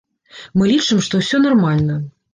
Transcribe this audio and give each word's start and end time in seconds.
Мы 0.59 0.63
лічым, 0.71 1.03
што 1.09 1.19
ўсё 1.21 1.45
нармальна. 1.47 1.99